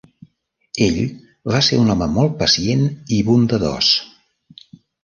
[0.85, 0.97] Ell
[1.53, 2.85] va ser un home molt pacient
[3.19, 3.97] i bondadós.